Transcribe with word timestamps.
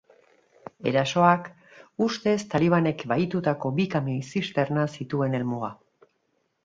Erasoak 0.91 1.49
ustez 2.05 2.33
talibanek 2.53 3.05
bahitutako 3.13 3.73
bi 3.81 3.87
kamioi 3.97 4.27
zisterna 4.33 4.87
zituen 4.99 5.41
helmuga. 5.41 5.71